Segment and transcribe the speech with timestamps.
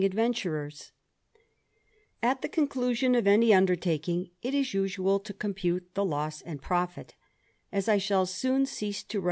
[0.03, 0.93] Adventurers,
[2.23, 7.13] At the conclusion of any undertaking, it is usual ^ compute the loss and profit
[7.71, 9.19] As I shall soon cease to wrfi.